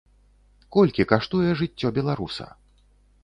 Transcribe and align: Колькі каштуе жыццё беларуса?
Колькі 0.75 1.05
каштуе 1.11 1.51
жыццё 1.61 1.87
беларуса? 1.97 2.47